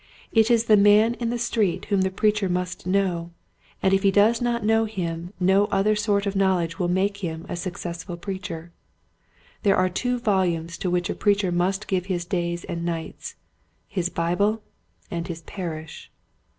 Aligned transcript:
It 0.31 0.49
is 0.49 0.63
the 0.65 0.77
man 0.77 1.13
in 1.19 1.29
the 1.29 1.37
street 1.37 1.85
whom 1.85 2.01
the 2.01 2.09
preacher 2.09 2.49
must 2.49 2.87
know, 2.87 3.29
and 3.83 3.93
if 3.93 4.01
he 4.01 4.09
does 4.09 4.41
not 4.41 4.65
know 4.65 4.85
him 4.85 5.31
no 5.39 5.65
other 5.65 5.95
sort 5.95 6.25
of 6.25 6.35
knowledge 6.35 6.79
will 6.79 6.87
make 6.87 7.17
him 7.17 7.45
a 7.47 7.55
successful 7.55 8.17
preacher. 8.17 8.71
There 9.61 9.75
are 9.77 9.89
two 9.89 10.17
volumes 10.17 10.79
to 10.79 10.89
which 10.89 11.11
a 11.11 11.13
preacher 11.13 11.51
must 11.51 11.87
give 11.87 12.07
his 12.07 12.25
days 12.25 12.63
and 12.63 12.83
nights, 12.83 13.35
his 13.87 14.09
Bible 14.09 14.63
and 15.11 15.27
his 15.27 15.43
parish. 15.43 16.11